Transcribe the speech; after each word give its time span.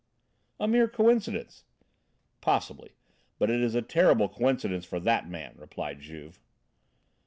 "A 0.59 0.67
mere 0.67 0.87
coincidence." 0.87 1.63
"Possibly, 2.41 2.93
but 3.37 3.51
it 3.51 3.61
is 3.61 3.75
a 3.75 3.83
terrible 3.83 4.27
coincidence 4.27 4.83
for 4.87 4.99
that 4.99 5.29
man," 5.29 5.53
replied 5.59 5.99
Juve. 5.99 6.39